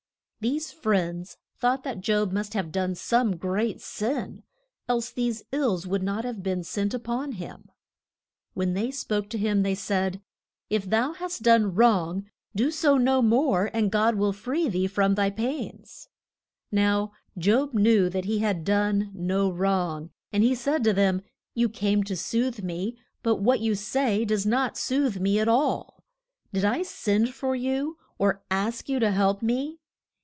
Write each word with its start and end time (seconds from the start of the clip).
These 0.43 0.71
friends 0.71 1.37
thought 1.59 1.83
that 1.83 2.01
Job 2.01 2.31
must 2.31 2.55
have 2.55 2.71
done 2.71 2.95
some 2.95 3.35
great 3.37 3.79
sin, 3.79 4.41
else 4.89 5.11
these 5.11 5.43
ills 5.51 5.85
would 5.85 6.01
not 6.01 6.25
have 6.25 6.41
been 6.41 6.63
sent 6.63 6.95
up 6.95 7.07
on 7.07 7.33
him. 7.33 7.69
When 8.55 8.73
they 8.73 8.89
spoke 8.89 9.29
to 9.29 9.37
him 9.37 9.61
they 9.61 9.75
said, 9.75 10.19
If 10.67 10.85
thou 10.89 11.13
hast 11.13 11.43
done 11.43 11.75
wrong, 11.75 12.27
do 12.55 12.71
so 12.71 12.97
no 12.97 13.21
more, 13.21 13.69
and 13.71 13.91
God 13.91 14.15
will 14.15 14.33
free 14.33 14.67
thee 14.67 14.87
from 14.87 15.13
thy 15.13 15.29
pains. 15.29 16.09
[Illustration: 16.71 16.71
JOB, 16.71 16.71
AND 16.71 16.77
HIS 16.77 16.85
FRIENDS.] 16.87 17.11
Now 17.11 17.11
Job 17.67 17.73
knew 17.75 18.09
that 18.09 18.25
he 18.25 18.39
had 18.39 18.63
done 18.63 19.11
no 19.13 19.51
wrong, 19.51 20.09
and 20.33 20.41
he 20.41 20.55
said 20.55 20.83
to 20.85 20.93
them, 20.93 21.21
You 21.53 21.69
came 21.69 22.03
to 22.05 22.17
soothe 22.17 22.63
me, 22.63 22.97
but 23.21 23.35
what 23.35 23.59
you 23.59 23.75
say 23.75 24.25
does 24.25 24.47
not 24.47 24.75
soothe 24.75 25.19
me 25.19 25.37
at 25.37 25.47
all. 25.47 26.03
Did 26.51 26.65
I 26.65 26.81
send 26.81 27.31
for 27.35 27.55
you, 27.55 27.99
or 28.17 28.41
ask 28.49 28.89
you 28.89 28.97
to 28.97 29.11
help 29.11 29.43
me? 29.43 29.77